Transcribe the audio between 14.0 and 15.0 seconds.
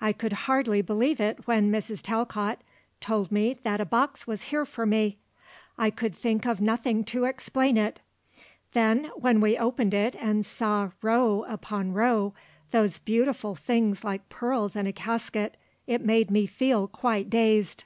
like pearls in a